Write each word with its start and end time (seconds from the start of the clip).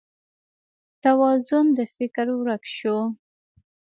توازون 1.03 1.65
د 1.77 1.79
فکر 1.95 2.27
ورک 2.39 2.63
شو 2.77 2.97